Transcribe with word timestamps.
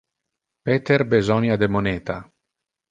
Peter 0.69 0.99
besonia 1.11 1.61
de 1.65 1.71
moneta. 1.77 2.19